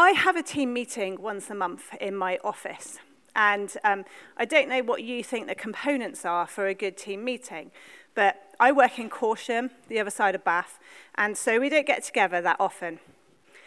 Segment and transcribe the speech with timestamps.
[0.00, 2.98] I have a team meeting once a month in my office.
[3.36, 4.06] And um,
[4.38, 7.70] I don't know what you think the components are for a good team meeting,
[8.14, 10.78] but I work in Corsham, the other side of Bath,
[11.16, 12.98] and so we don't get together that often.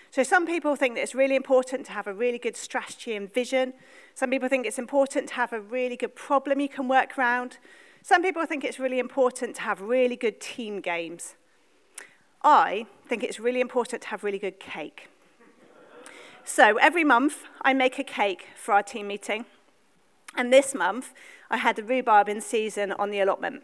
[0.09, 3.31] So some people think that it's really important to have a really good strategy and
[3.31, 3.73] vision.
[4.15, 7.59] Some people think it's important to have a really good problem you can work around.
[8.01, 11.35] Some people think it's really important to have really good team games.
[12.41, 15.09] I think it's really important to have really good cake.
[16.45, 19.45] So every month, I make a cake for our team meeting.
[20.35, 21.13] And this month,
[21.49, 23.63] I had the rhubarb in season on the allotment.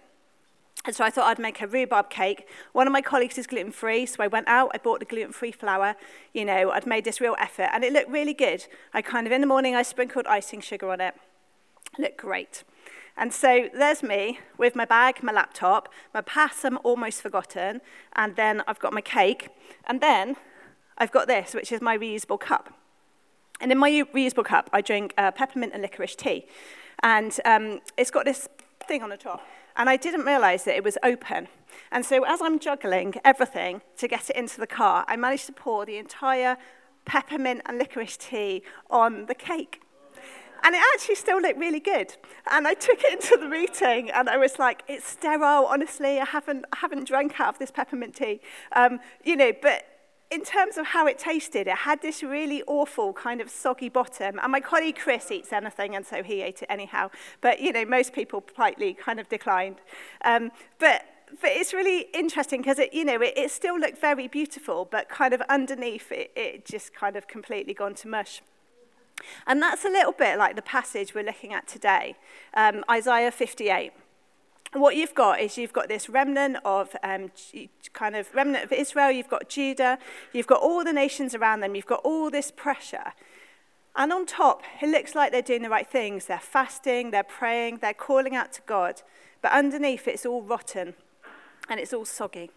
[0.85, 2.47] And so I thought I'd make a rhubarb cake.
[2.71, 5.33] One of my colleagues is gluten free, so I went out, I bought the gluten
[5.33, 5.95] free flour.
[6.33, 8.65] You know, I'd made this real effort, and it looked really good.
[8.93, 11.15] I kind of, in the morning, I sprinkled icing sugar on it.
[11.97, 12.63] It looked great.
[13.17, 17.81] And so there's me with my bag, my laptop, my pass I'm almost forgotten,
[18.13, 19.49] and then I've got my cake,
[19.85, 20.37] and then
[20.99, 22.73] I've got this, which is my reusable cup.
[23.61, 26.45] And in my reusable cup, I drink uh, peppermint and licorice tea.
[27.03, 28.47] And um, it's got this
[28.87, 29.41] thing on the top
[29.79, 31.47] and I didn't realize that it was open.
[31.91, 35.53] And so as I'm juggling everything to get it into the car, I managed to
[35.53, 36.57] pour the entire
[37.05, 39.81] peppermint and licorice tea on the cake.
[40.63, 42.17] And it actually still looked really good.
[42.51, 46.19] And I took it into the meeting and I was like, it's sterile, honestly.
[46.19, 48.41] I haven't, I haven't drank out of this peppermint tea.
[48.73, 49.85] Um, you know, but
[50.31, 54.39] in terms of how it tasted, it had this really awful kind of soggy bottom.
[54.41, 57.09] And my colleague Chris eats anything, and so he ate it anyhow.
[57.41, 59.77] But, you know, most people politely kind of declined.
[60.23, 61.03] Um, but,
[61.41, 65.09] but it's really interesting because, it, you know, it, it still looked very beautiful, but
[65.09, 68.43] kind of underneath it, it just kind of completely gone to mush.
[69.47, 72.15] And that's a little bit like the passage we're looking at today,
[72.53, 73.91] um, Isaiah 58
[74.73, 77.31] what you've got is you've got this remnant of um,
[77.93, 79.97] kind of remnant of Israel, you've got Judah,
[80.31, 83.13] you've got all the nations around them, you've got all this pressure.
[83.95, 86.25] And on top, it looks like they're doing the right things.
[86.25, 89.01] They're fasting, they're praying, they're calling out to God.
[89.41, 90.93] But underneath, it's all rotten
[91.67, 92.51] and it's all soggy.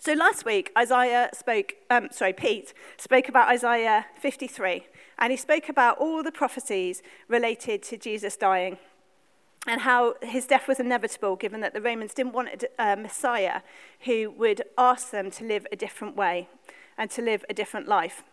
[0.00, 4.86] So last week, Isaiah spoke, um, sorry, Pete spoke about Isaiah 53,
[5.18, 8.78] and he spoke about all the prophecies related to Jesus dying
[9.68, 13.60] and how his death was inevitable given that the Romans didn't want a Messiah
[14.00, 16.48] who would ask them to live a different way
[16.96, 18.24] and to live a different life.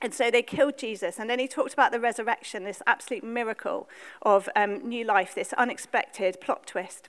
[0.00, 1.18] And so they killed Jesus.
[1.18, 3.88] And then he talked about the resurrection, this absolute miracle
[4.22, 7.08] of um, new life, this unexpected plot twist.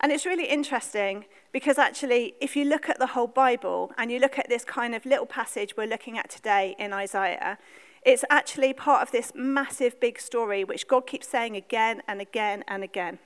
[0.00, 4.18] And it's really interesting because actually, if you look at the whole Bible and you
[4.18, 7.58] look at this kind of little passage we're looking at today in Isaiah,
[8.04, 12.62] it's actually part of this massive big story which God keeps saying again and again
[12.68, 13.18] and again.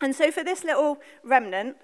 [0.00, 1.76] And so, for this little remnant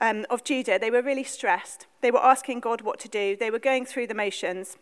[0.00, 1.86] um, of Judah, they were really stressed.
[2.00, 4.78] They were asking God what to do, they were going through the motions,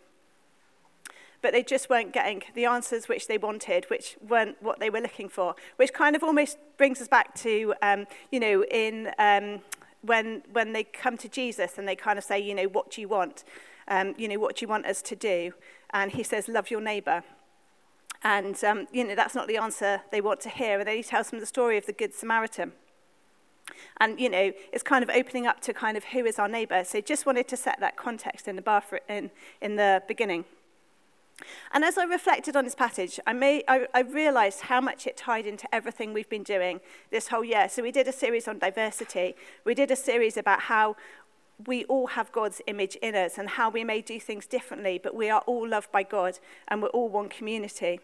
[1.42, 5.00] but they just weren't getting the answers which they wanted, which weren't what they were
[5.00, 9.10] looking for, which kind of almost brings us back to, um, you know, in.
[9.18, 9.60] Um,
[10.02, 13.00] when, when they come to Jesus and they kind of say, you know, what do
[13.00, 13.42] you want?
[13.88, 15.52] Um, you know, what do you want us to do?
[15.90, 17.24] And he says, love your neighbor.
[18.22, 20.78] And, um, you know, that's not the answer they want to hear.
[20.78, 22.72] And then he tells them the story of the Good Samaritan.
[24.00, 26.84] And, you know, it's kind of opening up to kind of who is our neighbor.
[26.84, 30.44] So just wanted to set that context in the, bathroom, in, in the beginning.
[31.72, 35.16] And as I reflected on this passage, I, may, I, I realized how much it
[35.16, 37.68] tied into everything we've been doing this whole year.
[37.68, 39.36] So we did a series on diversity.
[39.64, 40.96] We did a series about how
[41.66, 45.14] we all have God's image in us and how we may do things differently, but
[45.14, 46.38] we are all loved by God
[46.68, 48.00] and we're all one community.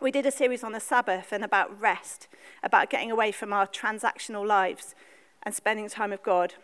[0.00, 2.28] We did a series on the Sabbath and about rest,
[2.62, 4.94] about getting away from our transactional lives
[5.42, 6.54] and spending time with God.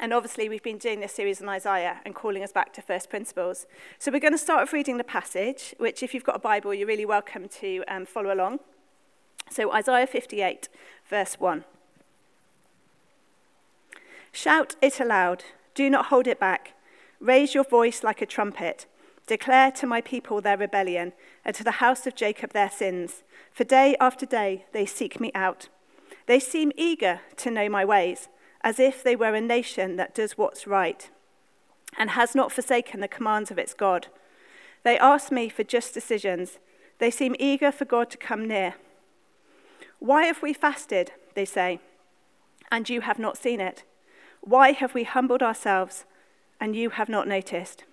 [0.00, 3.10] And obviously, we've been doing this series on Isaiah and calling us back to first
[3.10, 3.66] principles.
[3.98, 6.72] So, we're going to start with reading the passage, which, if you've got a Bible,
[6.72, 8.60] you're really welcome to um, follow along.
[9.50, 10.68] So, Isaiah 58,
[11.10, 11.64] verse 1.
[14.32, 15.44] Shout it aloud,
[15.74, 16.74] do not hold it back.
[17.20, 18.86] Raise your voice like a trumpet.
[19.26, 21.12] Declare to my people their rebellion,
[21.44, 23.22] and to the house of Jacob their sins.
[23.52, 25.68] For day after day they seek me out.
[26.26, 28.28] They seem eager to know my ways,
[28.62, 31.10] as if they were a nation that does what's right,
[31.98, 34.08] and has not forsaken the commands of its God.
[34.82, 36.58] They ask me for just decisions.
[36.98, 38.74] They seem eager for God to come near.
[39.98, 41.80] Why have we fasted, they say,
[42.70, 43.82] and you have not seen it?
[44.48, 46.06] Why have we humbled ourselves
[46.58, 47.84] and you have not noticed?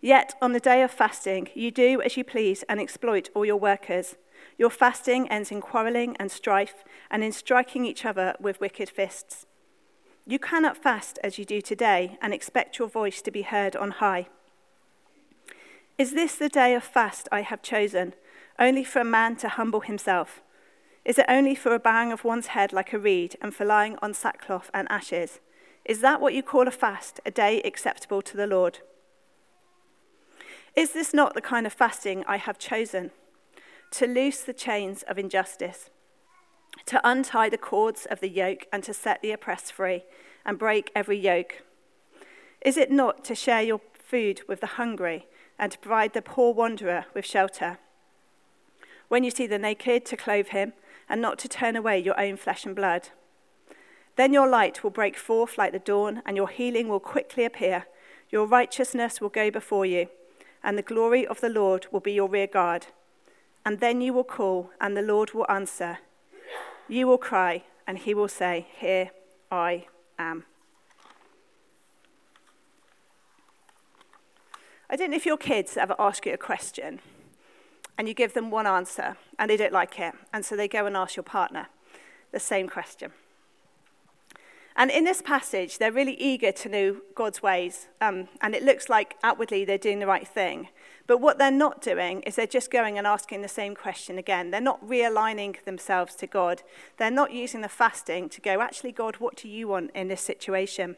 [0.00, 3.58] Yet on the day of fasting, you do as you please and exploit all your
[3.58, 4.16] workers.
[4.56, 9.44] Your fasting ends in quarreling and strife and in striking each other with wicked fists.
[10.26, 13.90] You cannot fast as you do today and expect your voice to be heard on
[13.90, 14.28] high.
[15.98, 18.14] Is this the day of fast I have chosen,
[18.58, 20.40] only for a man to humble himself?
[21.04, 23.98] Is it only for a bowing of one's head like a reed and for lying
[24.00, 25.40] on sackcloth and ashes?
[25.84, 28.78] Is that what you call a fast, a day acceptable to the Lord?
[30.74, 33.10] Is this not the kind of fasting I have chosen?
[33.92, 35.90] To loose the chains of injustice
[36.86, 40.04] to untie the cords of the yoke and to set the oppressed free
[40.44, 41.62] and break every yoke?
[42.60, 45.26] Is it not to share your food with the hungry
[45.58, 47.78] and to provide the poor wanderer with shelter?
[49.08, 50.72] When you see the naked, to clothe him
[51.08, 53.10] and not to turn away your own flesh and blood?
[54.16, 57.86] Then your light will break forth like the dawn, and your healing will quickly appear.
[58.30, 60.08] Your righteousness will go before you,
[60.62, 62.86] and the glory of the Lord will be your rear guard.
[63.64, 65.98] And then you will call, and the Lord will answer.
[66.88, 69.10] You will cry, and he will say, Here
[69.50, 69.86] I
[70.18, 70.44] am.
[74.88, 77.00] I don't know if your kids ever ask you a question
[77.96, 80.86] and you give them one answer and they don't like it, and so they go
[80.86, 81.68] and ask your partner
[82.32, 83.12] the same question.
[84.76, 88.88] And in this passage, they're really eager to know God's ways, um, and it looks
[88.88, 90.68] like outwardly they're doing the right thing.
[91.06, 94.50] But what they're not doing is they're just going and asking the same question again.
[94.50, 96.62] They're not realigning themselves to God.
[96.96, 100.22] They're not using the fasting to go, actually, God, what do you want in this
[100.22, 100.96] situation?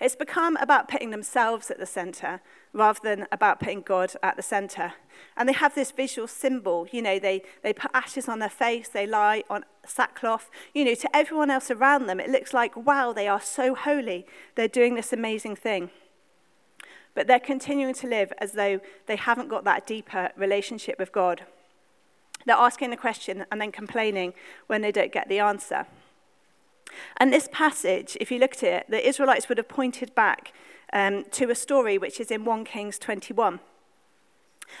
[0.00, 2.40] It's become about putting themselves at the center
[2.74, 4.92] rather than about putting God at the center.
[5.36, 6.86] And they have this visual symbol.
[6.90, 10.50] You know, they, they put ashes on their face, they lie on sackcloth.
[10.74, 14.26] You know, to everyone else around them, it looks like, wow, they are so holy.
[14.56, 15.90] They're doing this amazing thing.
[17.14, 21.44] But they're continuing to live as though they haven't got that deeper relationship with God.
[22.44, 24.34] They're asking the question and then complaining
[24.66, 25.86] when they don't get the answer.
[27.16, 30.52] And this passage, if you look at it, the Israelites would have pointed back
[30.92, 33.60] um, to a story which is in 1 Kings 21.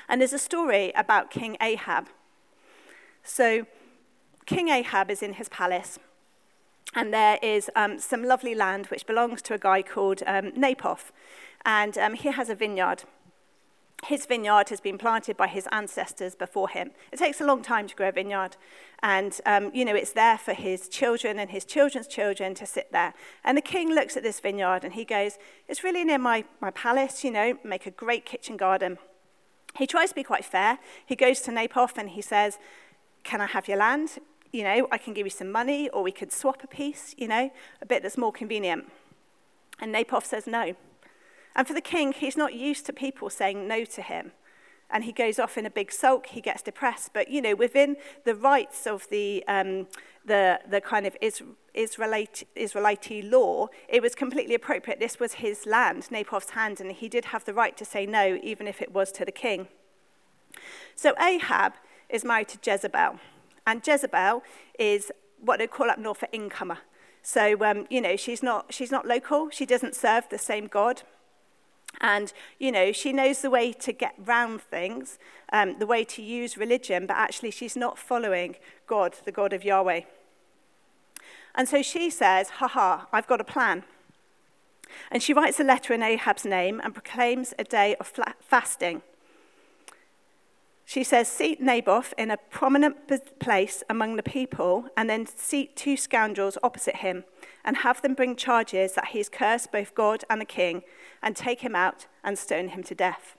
[0.08, 2.08] And there's a story about King Ahab.
[3.22, 3.66] So,
[4.46, 5.98] King Ahab is in his palace,
[6.94, 11.12] and there is um, some lovely land which belongs to a guy called um.
[11.64, 13.04] And um, he has a vineyard
[14.06, 16.90] his vineyard has been planted by his ancestors before him.
[17.12, 18.56] It takes a long time to grow a vineyard.
[19.02, 22.92] And, um, you know, it's there for his children and his children's children to sit
[22.92, 23.14] there.
[23.44, 26.70] And the king looks at this vineyard and he goes, It's really near my, my
[26.70, 28.98] palace, you know, make a great kitchen garden.
[29.76, 30.78] He tries to be quite fair.
[31.04, 32.58] He goes to Naboth and he says,
[33.24, 34.18] Can I have your land?
[34.52, 37.26] You know, I can give you some money or we could swap a piece, you
[37.26, 37.50] know,
[37.82, 38.90] a bit that's more convenient.
[39.80, 40.76] And Naboth says no.
[41.56, 44.32] And for the king, he's not used to people saying no to him.
[44.90, 47.10] And he goes off in a big sulk, he gets depressed.
[47.12, 49.88] But, you know, within the rights of the, um,
[50.24, 51.16] the, the kind of
[51.72, 55.00] Israelite, Israelite law, it was completely appropriate.
[55.00, 58.38] This was his land, Naboth's hand, and he did have the right to say no,
[58.42, 59.68] even if it was to the king.
[60.94, 61.72] So Ahab
[62.08, 63.18] is married to Jezebel.
[63.66, 64.42] And Jezebel
[64.78, 65.10] is
[65.40, 66.78] what they call up north an incomer.
[67.22, 69.48] So, um, you know, she's not, she's not local.
[69.50, 71.02] She doesn't serve the same God.
[72.00, 75.18] And, you know, she knows the way to get round things,
[75.52, 78.56] um, the way to use religion, but actually she's not following
[78.86, 80.02] God, the God of Yahweh.
[81.54, 83.84] And so she says, Ha ha, I've got a plan.
[85.10, 89.02] And she writes a letter in Ahab's name and proclaims a day of fasting.
[90.84, 95.96] She says, Seat Naboth in a prominent place among the people, and then seat two
[95.96, 97.24] scoundrels opposite him,
[97.64, 100.82] and have them bring charges that he has cursed both God and the king,
[101.22, 103.36] and take him out and stone him to death.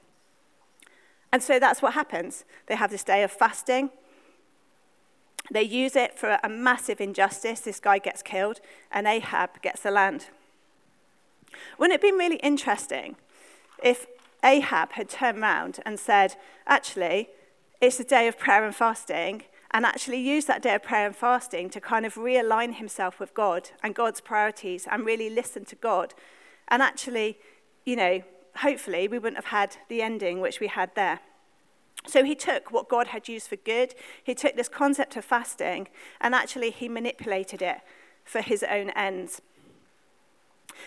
[1.32, 2.46] And so that's what happens.
[2.68, 3.90] They have this day of fasting.
[5.52, 7.60] They use it for a massive injustice.
[7.60, 10.30] This guy gets killed, and Ahab gets the land.
[11.78, 13.16] Wouldn't it be really interesting
[13.84, 14.08] if
[14.44, 17.30] Ahab had turned around and said, actually,
[17.82, 19.44] it's a day of prayer and fasting,
[19.76, 23.34] and actually use that day of prayer and fasting to kind of realign himself with
[23.34, 26.14] God and God's priorities and really listen to God.
[26.70, 27.40] And actually,
[27.84, 28.24] you know,
[28.56, 31.20] hopefully we wouldn't have had the ending which we had there.
[32.08, 35.90] So he took what God had used for good, he took this concept of fasting,
[36.22, 37.80] and actually he manipulated it
[38.24, 39.42] for his own ends.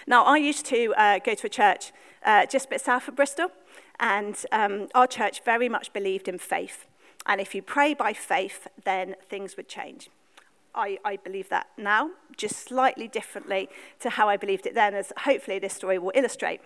[0.07, 1.93] Now, I used to uh, go to a church
[2.25, 3.49] uh, just a bit south of Bristol,
[4.01, 6.87] and um, our church very much believed in faith.
[7.27, 10.09] And if you pray by faith, then things would change.
[10.75, 13.69] I, I, believe that now, just slightly differently
[14.01, 16.61] to how I believed it then, as hopefully this story will illustrate.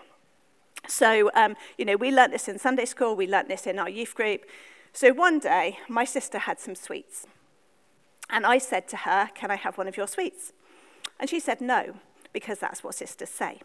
[0.86, 3.88] So, um, you know, we learnt this in Sunday school, we learnt this in our
[3.88, 4.44] youth group.
[4.92, 7.26] So one day, my sister had some sweets.
[8.28, 10.52] And I said to her, Can I have one of your sweets?
[11.18, 11.94] And she said, No.
[12.32, 13.60] because that's what sisters say.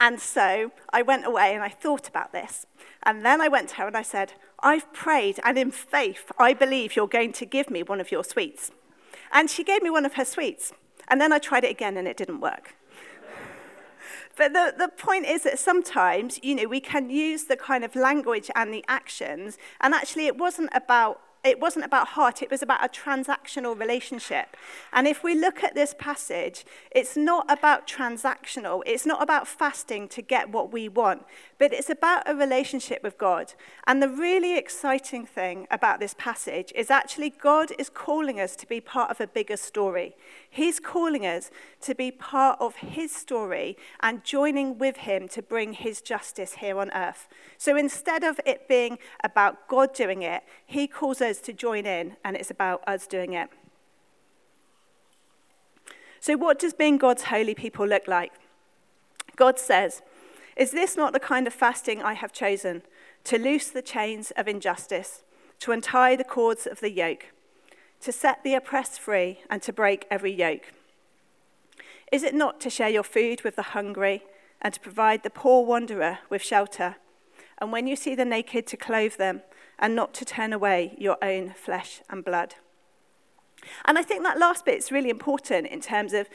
[0.00, 2.66] And so I went away and I thought about this.
[3.02, 6.52] And then I went to her and I said, I've prayed, and in faith, I
[6.52, 8.72] believe you're going to give me one of your sweets.
[9.32, 10.72] And she gave me one of her sweets.
[11.08, 12.74] And then I tried it again and it didn't work.
[14.36, 17.96] But the, the point is that sometimes, you know, we can use the kind of
[17.96, 22.62] language and the actions, and actually it wasn't about it wasn't about heart, it was
[22.62, 24.56] about a transactional relationship.
[24.92, 30.08] And if we look at this passage, it's not about transactional, it's not about fasting
[30.08, 31.24] to get what we want,
[31.58, 33.54] but it's about a relationship with God.
[33.86, 38.66] And the really exciting thing about this passage is actually God is calling us to
[38.66, 40.14] be part of a bigger story.
[40.48, 41.50] He's calling us
[41.82, 46.78] to be part of His story and joining with Him to bring His justice here
[46.78, 47.28] on earth.
[47.56, 52.16] So instead of it being about God doing it, He calls us to join in,
[52.24, 53.48] and it's about us doing it.
[56.20, 58.32] So, what does being God's holy people look like?
[59.36, 60.02] God says,
[60.56, 62.82] Is this not the kind of fasting I have chosen?
[63.24, 65.22] To loose the chains of injustice,
[65.60, 67.26] to untie the cords of the yoke
[68.00, 70.72] to set the oppressed free and to break every yoke?
[72.12, 74.22] Is it not to share your food with the hungry
[74.62, 76.96] and to provide the poor wanderer with shelter?
[77.60, 79.42] And when you see the naked, to clothe them
[79.78, 82.54] and not to turn away your own flesh and blood?
[83.84, 86.28] And I think that last bit is really important in terms of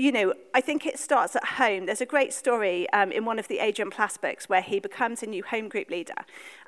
[0.00, 1.84] you know, I think it starts at home.
[1.84, 5.22] There's a great story um, in one of the Adrian Plass books where he becomes
[5.22, 6.14] a new home group leader.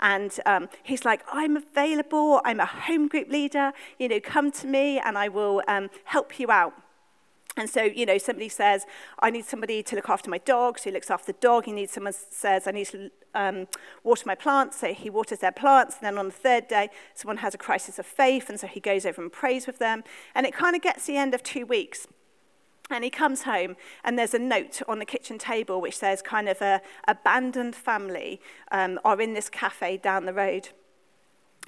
[0.00, 2.42] And um, he's like, I'm available.
[2.45, 3.73] I'm a home group leader.
[3.99, 6.75] You know, come to me and I will um, help you out.
[7.56, 8.87] And so, you know, somebody says,
[9.18, 11.66] I need somebody to look after my dog, so he looks after the dog.
[11.66, 13.68] He needs someone says, I need to um,
[14.02, 15.97] water my plants, so he waters their plants.
[15.97, 18.80] And then on the third day, someone has a crisis of faith, and so he
[18.80, 20.02] goes over and prays with them.
[20.35, 22.06] And it kind of gets the end of two weeks.
[22.90, 26.49] And he comes home, and there's a note on the kitchen table which says, kind
[26.49, 28.40] of a abandoned family
[28.71, 30.71] um, are in this cafe down the road.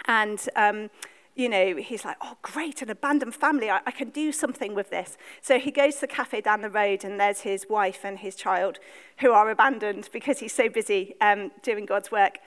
[0.07, 0.91] And, um,
[1.35, 3.71] you know, he's like, oh, great, an abandoned family.
[3.71, 5.17] I, I can do something with this.
[5.43, 8.37] So he goes to the cafe down the road, and there's his wife and his
[8.37, 8.79] child
[9.19, 12.39] who are abandoned because he's so busy um, doing God's work.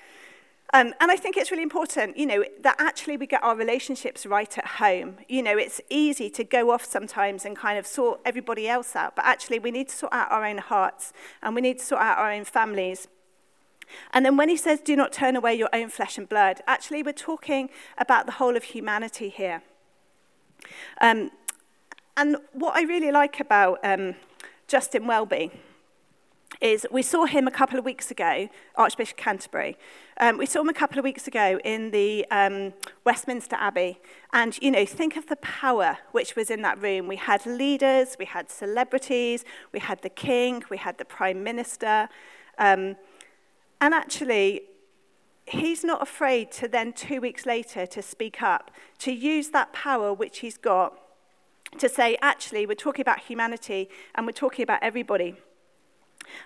[0.74, 4.26] Um, and I think it's really important, you know, that actually we get our relationships
[4.26, 5.18] right at home.
[5.30, 9.16] You know, it's easy to go off sometimes and kind of sort everybody else out,
[9.16, 12.02] but actually we need to sort out our own hearts and we need to sort
[12.02, 13.08] out our own families.
[14.14, 17.04] And then when he says, do not turn away your own flesh and blood, actually
[17.04, 19.62] we're talking about the whole of humanity here.
[21.02, 21.32] Um,
[22.16, 24.16] and what I really like about um,
[24.68, 25.52] Justin Welby
[26.62, 29.78] is we saw him a couple of weeks ago, Archbishop Canterbury.
[30.20, 32.74] Um, we saw him a couple of weeks ago in the um,
[33.06, 34.00] Westminster Abbey.
[34.34, 37.08] And, you know, think of the power which was in that room.
[37.08, 42.10] We had leaders, we had celebrities, we had the king, we had the prime minister.
[42.58, 42.96] Um,
[43.80, 44.62] and actually,
[45.46, 50.14] he's not afraid to then, two weeks later, to speak up, to use that power
[50.14, 50.98] which he's got
[51.78, 55.36] to say, actually, we're talking about humanity and we're talking about everybody.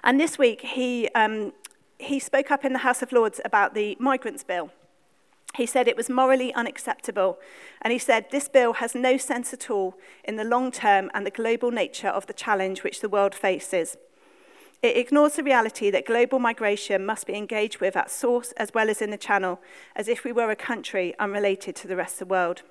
[0.03, 1.53] And this week, he, um,
[1.99, 4.71] he spoke up in the House of Lords about the migrants bill.
[5.55, 7.37] He said it was morally unacceptable.
[7.81, 11.25] And he said this bill has no sense at all in the long term and
[11.25, 13.97] the global nature of the challenge which the world faces.
[14.81, 18.89] It ignores the reality that global migration must be engaged with at source as well
[18.89, 19.59] as in the channel,
[19.95, 22.63] as if we were a country unrelated to the rest of the world.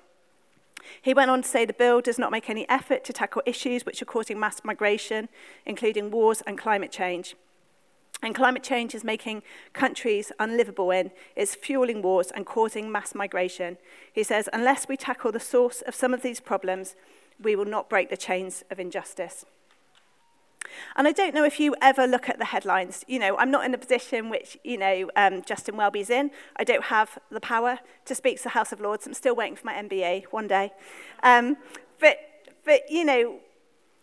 [1.01, 3.85] He went on to say the bill does not make any effort to tackle issues
[3.85, 5.29] which are causing mass migration,
[5.65, 7.35] including wars and climate change.
[8.21, 9.41] And climate change is making
[9.73, 13.77] countries unlivable in, it's fueling wars and causing mass migration.
[14.11, 16.95] He says, unless we tackle the source of some of these problems,
[17.41, 19.45] we will not break the chains of injustice.
[20.95, 23.03] And I don't know if you ever look at the headlines.
[23.07, 26.31] You know, I'm not in the position which, you know, um, Justin Welby's in.
[26.55, 29.05] I don't have the power to speak to the House of Lords.
[29.05, 30.71] I'm still waiting for my MBA one day.
[31.23, 31.57] Um,
[31.99, 32.17] but,
[32.65, 33.39] but, you know,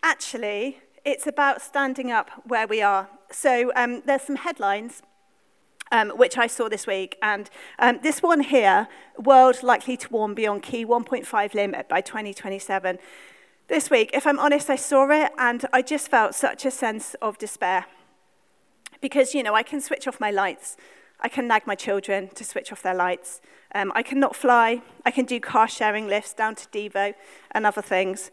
[0.02, 3.08] actually, it's about standing up where we are.
[3.30, 5.02] So um, there's some headlines
[5.92, 7.16] um, which I saw this week.
[7.22, 12.98] And um, this one here, world likely to warm beyond key 1.5 limit by 2027.
[13.68, 17.14] This week, if I'm honest, I saw it and I just felt such a sense
[17.20, 17.84] of despair.
[19.02, 20.78] Because, you know, I can switch off my lights.
[21.20, 23.42] I can nag my children to switch off their lights.
[23.74, 24.80] Um, I cannot fly.
[25.04, 27.12] I can do car sharing lifts down to Devo
[27.50, 28.30] and other things.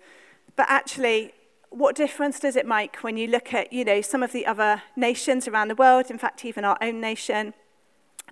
[0.55, 1.33] But actually,
[1.69, 4.83] what difference does it make when you look at, you know, some of the other
[4.95, 7.53] nations around the world, in fact, even our own nation,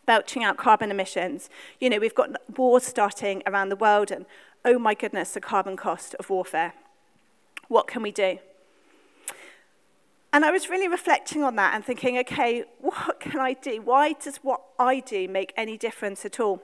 [0.06, 1.50] belching out carbon emissions?
[1.82, 4.26] You know, we've got wars starting around the world, and
[4.64, 6.72] oh my goodness, the carbon cost of warfare.
[7.68, 8.40] What can we do?
[10.32, 13.82] And I was really reflecting on that and thinking, okay, what can I do?
[13.82, 16.62] Why does what I do make any difference at all?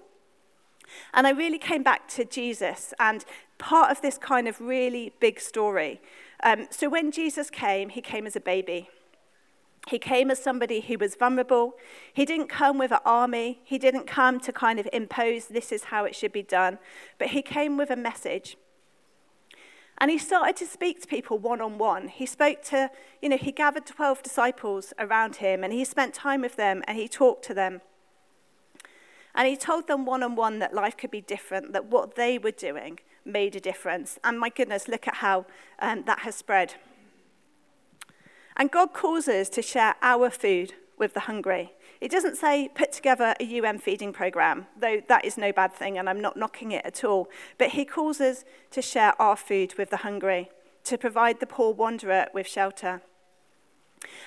[1.14, 3.24] And I really came back to Jesus and
[3.60, 6.02] part of this kind of really big story.
[6.44, 8.90] Um, so when Jesus came, he came as a baby.
[9.88, 11.74] He came as somebody who was vulnerable.
[12.14, 13.60] He didn't come with an army.
[13.64, 16.80] He didn't come to kind of impose this is how it should be done.
[17.18, 18.58] But he came with a message.
[20.02, 22.08] And he started to speak to people one on one.
[22.08, 22.90] He spoke to,
[23.22, 26.98] you know, he gathered 12 disciples around him and he spent time with them and
[26.98, 27.82] he talked to them.
[29.36, 32.38] And he told them one on one that life could be different, that what they
[32.38, 34.18] were doing made a difference.
[34.24, 35.46] And my goodness, look at how
[35.80, 36.76] um, that has spread.
[38.56, 41.74] And God calls us to share our food with the hungry.
[42.02, 45.98] It doesn't say put together a UN feeding program, though that is no bad thing,
[45.98, 47.30] and I'm not knocking it at all.
[47.58, 50.50] But He calls us to share our food with the hungry,
[50.84, 53.02] to provide the poor wanderer with shelter.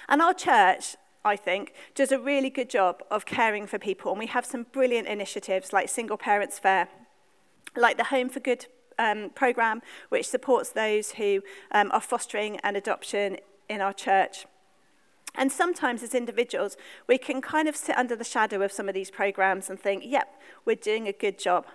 [0.09, 4.19] And our church, I think, does a really good job of caring for people, and
[4.19, 6.88] we have some brilliant initiatives like Single Parents Fair,
[7.76, 8.67] like the Home for Good
[8.99, 13.38] um, program, which supports those who um, are fostering an adoption
[13.69, 14.47] in our church.
[15.35, 18.95] And sometimes, as individuals, we can kind of sit under the shadow of some of
[18.95, 21.67] these programs and think, yep, we're doing a good job.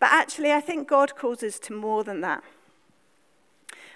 [0.00, 2.42] But actually, I think God calls us to more than that.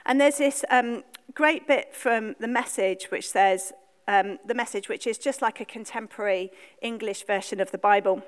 [0.07, 1.03] And there's this um,
[1.35, 3.73] great bit from the message which says,
[4.07, 8.23] um, the message which is just like a contemporary English version of the Bible.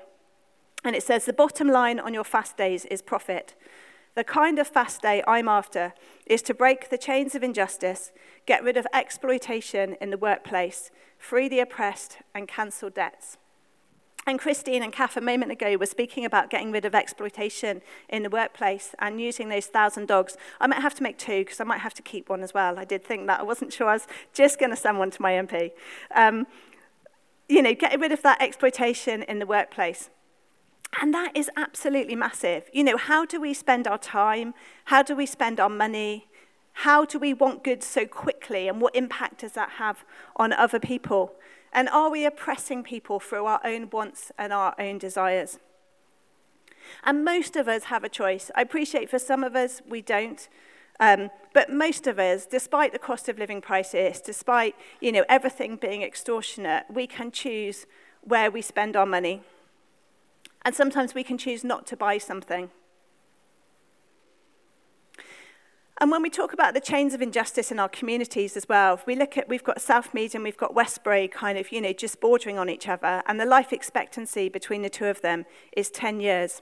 [0.83, 3.55] And it says, the bottom line on your fast days is profit.
[4.17, 5.93] The kind of fast day I'm after
[6.25, 8.11] is to break the chains of injustice,
[8.47, 13.37] get rid of exploitation in the workplace, free the oppressed, and cancel debts.
[14.25, 18.23] And Christine and Kath a moment ago were speaking about getting rid of exploitation in
[18.23, 20.35] the workplace and using those thousand dogs.
[20.59, 22.79] I might have to make two because I might have to keep one as well.
[22.79, 23.41] I did think that.
[23.41, 25.73] I wasn't sure I was just going to send one to my MP.
[26.15, 26.47] Um,
[27.47, 30.09] you know, getting rid of that exploitation in the workplace.
[31.01, 32.69] And that is absolutely massive.
[32.73, 34.53] You know, how do we spend our time?
[34.85, 36.27] How do we spend our money?
[36.73, 38.67] How do we want goods so quickly?
[38.67, 40.03] And what impact does that have
[40.35, 41.33] on other people?
[41.73, 45.59] And are we oppressing people through our own wants and our own desires?
[47.03, 48.49] And most of us have a choice.
[48.55, 50.47] I appreciate for some of us, we don't.
[50.99, 55.75] Um, but most of us, despite the cost of living crisis, despite you know, everything
[55.75, 57.85] being extortionate, we can choose
[58.21, 59.43] where we spend our money.
[60.63, 62.69] And sometimes we can choose not to buy something.
[65.99, 69.07] And when we talk about the chains of injustice in our communities as well, if
[69.07, 72.21] we look at, we've got Southmead and we've got Westbury kind of, you know, just
[72.21, 76.19] bordering on each other, and the life expectancy between the two of them is 10
[76.19, 76.61] years.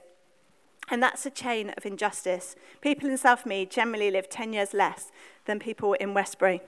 [0.88, 2.56] And that's a chain of injustice.
[2.80, 5.10] People in Southmead generally live 10 years less
[5.44, 6.62] than people in Westbury.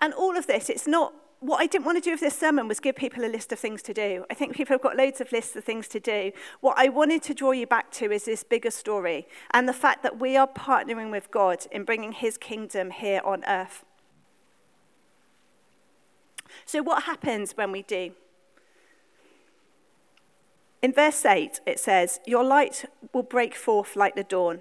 [0.00, 2.66] And all of this, it's not what I didn't want to do with this sermon
[2.66, 4.24] was give people a list of things to do.
[4.30, 6.32] I think people have got loads of lists of things to do.
[6.60, 10.02] What I wanted to draw you back to is this bigger story and the fact
[10.02, 13.84] that we are partnering with God in bringing his kingdom here on earth.
[16.66, 18.12] So, what happens when we do?
[20.82, 24.60] In verse 8, it says, Your light will break forth like the dawn,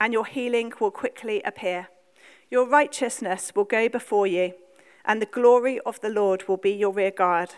[0.00, 1.88] and your healing will quickly appear.
[2.50, 4.54] Your righteousness will go before you
[5.04, 7.54] and the glory of the Lord will be your rear guard.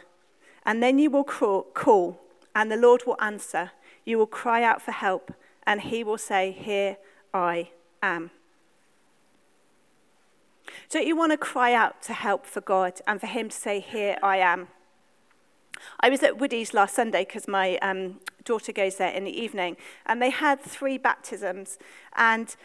[0.64, 2.20] And then you will call,
[2.54, 3.70] and the Lord will answer.
[4.04, 5.32] You will cry out for help,
[5.66, 6.96] and he will say, Here
[7.32, 7.70] I
[8.02, 8.30] am.
[10.90, 13.80] Don't you want to cry out to help for God and for him to say,
[13.80, 14.68] Here I am?
[16.00, 19.76] I was at Woody's last Sunday because my um, daughter goes there in the evening,
[20.06, 21.78] and they had three baptisms.
[22.16, 22.56] And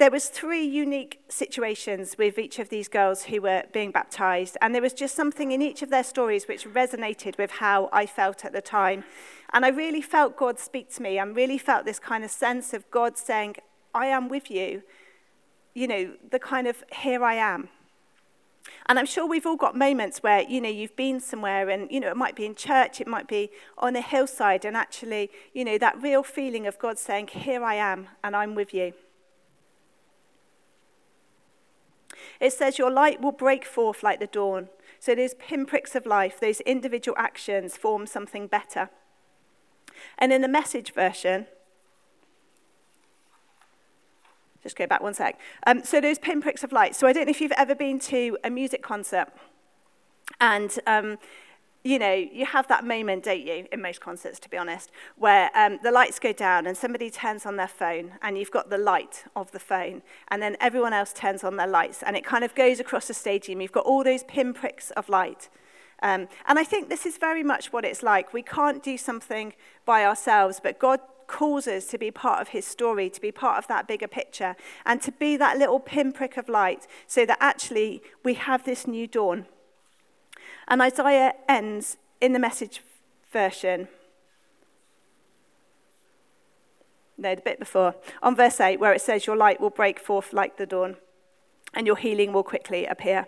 [0.00, 4.74] there was three unique situations with each of these girls who were being baptized and
[4.74, 8.46] there was just something in each of their stories which resonated with how I felt
[8.46, 9.04] at the time
[9.52, 12.72] and I really felt God speak to me and really felt this kind of sense
[12.72, 13.56] of God saying
[13.94, 14.82] I am with you
[15.74, 17.68] you know the kind of here I am
[18.86, 21.98] and I'm sure we've all got moments where, you know, you've been somewhere and, you
[21.98, 25.64] know, it might be in church, it might be on a hillside, and actually, you
[25.64, 28.92] know, that real feeling of God saying, Here I am, and I'm with you.
[32.40, 34.68] It says, Your light will break forth like the dawn.
[34.98, 38.90] So those pinpricks of life, those individual actions form something better.
[40.18, 41.46] And in the message version,
[44.62, 45.38] just go back one sec.
[45.66, 46.94] Um, so those pinpricks of light.
[46.94, 49.28] So I don't know if you've ever been to a music concert.
[50.40, 51.18] And um,
[51.82, 55.50] you know, you have that moment, don't you, in most concerts, to be honest, where
[55.54, 58.78] um, the lights go down and somebody turns on their phone and you've got the
[58.78, 62.44] light of the phone and then everyone else turns on their lights and it kind
[62.44, 63.62] of goes across the stadium.
[63.62, 65.48] You've got all those pinpricks of light.
[66.02, 68.32] Um, and I think this is very much what it's like.
[68.32, 69.54] We can't do something
[69.86, 73.56] by ourselves, but God calls us to be part of his story, to be part
[73.56, 78.02] of that bigger picture, and to be that little pinprick of light so that actually
[78.24, 79.46] we have this new dawn.
[80.70, 82.80] And Isaiah ends in the message
[83.32, 83.88] version.
[87.18, 90.32] No, the bit before, on verse 8, where it says, Your light will break forth
[90.32, 90.96] like the dawn,
[91.74, 93.26] and your healing will quickly appear.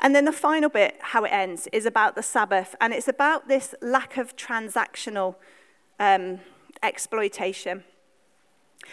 [0.00, 3.48] And then the final bit, how it ends, is about the Sabbath, and it's about
[3.48, 5.36] this lack of transactional
[5.98, 6.40] um,
[6.82, 7.84] exploitation.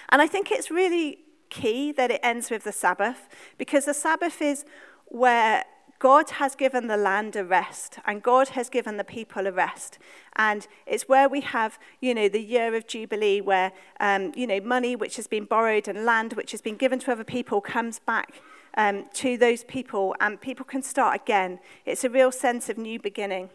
[0.09, 1.19] And I think it's really
[1.61, 4.65] key that it ends with the Sabbath because the Sabbath is
[5.05, 5.63] where
[5.99, 9.97] God has given the land a rest and God has given the people a rest.
[10.35, 14.59] And it's where we have, you know, the year of Jubilee where, um, you know,
[14.59, 17.99] money which has been borrowed and land which has been given to other people comes
[17.99, 18.41] back
[18.75, 21.59] um, to those people and people can start again.
[21.85, 23.49] It's a real sense of new beginning.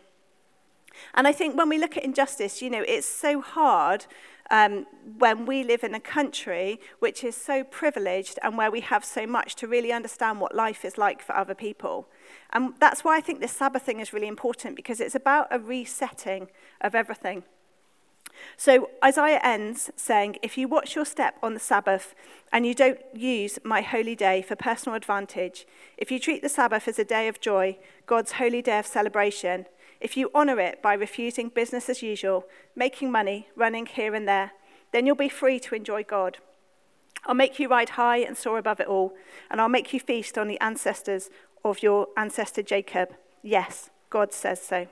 [1.14, 4.06] And I think when we look at injustice, you know, it's so hard
[4.50, 4.86] um,
[5.18, 9.26] when we live in a country which is so privileged and where we have so
[9.26, 12.08] much to really understand what life is like for other people.
[12.52, 15.58] And that's why I think this Sabbath thing is really important because it's about a
[15.58, 16.48] resetting
[16.80, 17.44] of everything.
[18.56, 22.14] So Isaiah ends saying, If you watch your step on the Sabbath
[22.52, 26.88] and you don't use my holy day for personal advantage, if you treat the Sabbath
[26.88, 29.66] as a day of joy, God's holy day of celebration,
[30.00, 34.52] if you honor it by refusing business as usual, making money, running here and there,
[34.92, 36.38] then you'll be free to enjoy God.
[37.26, 39.14] I'll make you ride high and soar above it all,
[39.50, 41.28] and I'll make you feast on the ancestors
[41.64, 43.10] of your ancestor Jacob.
[43.42, 44.88] Yes, God says so.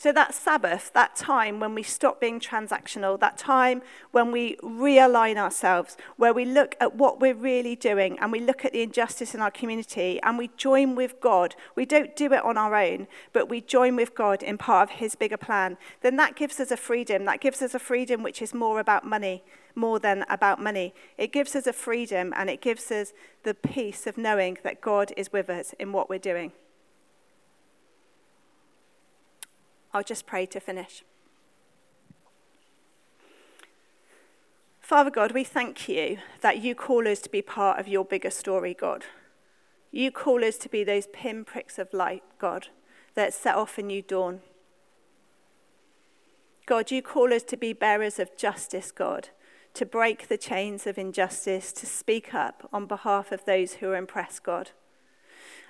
[0.00, 3.82] So that Sabbath, that time when we stop being transactional, that time
[4.12, 8.64] when we realign ourselves, where we look at what we're really doing and we look
[8.64, 11.56] at the injustice in our community and we join with God.
[11.74, 14.96] We don't do it on our own, but we join with God in part of
[14.98, 15.76] his bigger plan.
[16.00, 17.24] Then that gives us a freedom.
[17.24, 19.42] That gives us a freedom which is more about money,
[19.74, 20.94] more than about money.
[21.16, 25.12] It gives us a freedom and it gives us the peace of knowing that God
[25.16, 26.52] is with us in what we're doing.
[29.98, 31.02] I'll just pray to finish.
[34.80, 38.30] Father God, we thank you that you call us to be part of your bigger
[38.30, 39.06] story, God.
[39.90, 42.68] You call us to be those pinpricks of light, God,
[43.16, 44.38] that set off a new dawn.
[46.64, 49.30] God, you call us to be bearers of justice, God,
[49.74, 53.96] to break the chains of injustice, to speak up on behalf of those who are
[53.96, 54.70] oppressed, God.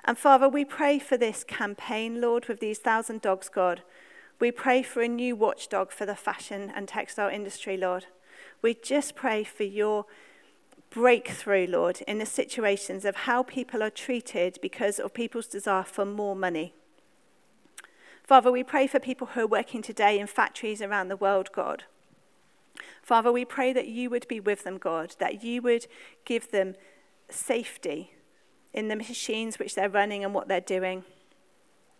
[0.05, 3.81] And Father, we pray for this campaign, Lord, with these thousand dogs, God,
[4.41, 8.07] we pray for a new watchdog for the fashion and textile industry, Lord.
[8.63, 10.07] We just pray for your
[10.91, 16.05] breakthrough, Lord, in the situations of how people are treated because of people's desire for
[16.05, 16.73] more money.
[18.23, 21.85] Father, we pray for people who are working today in factories around the world, God.
[23.03, 25.87] Father, we pray that you would be with them, God, that you would
[26.25, 26.75] give them
[27.31, 28.13] safety
[28.73, 31.05] in the machines which they're running and what they're doing.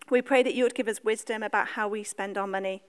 [0.09, 2.81] We pray that you would give us wisdom about how we spend our money.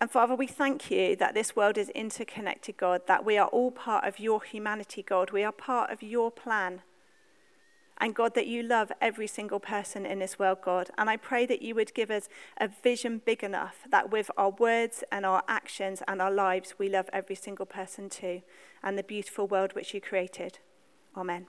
[0.00, 3.70] And Father, we thank you that this world is interconnected, God, that we are all
[3.70, 5.32] part of your humanity, God.
[5.32, 6.82] We are part of your plan.
[8.00, 10.90] And God, that you love every single person in this world, God.
[10.96, 14.50] And I pray that you would give us a vision big enough that with our
[14.50, 18.42] words and our actions and our lives, we love every single person too,
[18.84, 20.60] and the beautiful world which you created.
[21.16, 21.48] Amen.